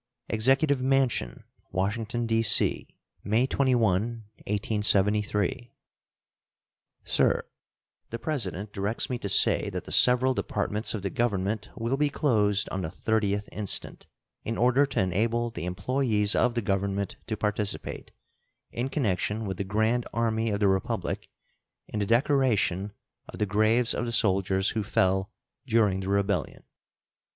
[0.29, 2.87] EXECUTIVE MANSION, Washington, D.C.,
[3.23, 5.73] May 21, 1873.
[7.03, 7.43] SIR:
[8.09, 12.09] The President directs me to say that the several Departments of the Government will be
[12.09, 14.07] closed on the 30th instant,
[14.43, 18.11] in order to enable the employees of the Government to participate,
[18.71, 21.29] in connection with the Grand Army of the Republic,
[21.87, 22.91] in the decoration
[23.29, 25.31] of the graves of the soldiers who fell
[25.67, 26.63] during the rebellion.